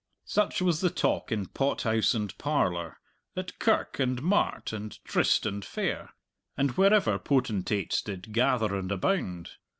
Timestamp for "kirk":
3.59-3.99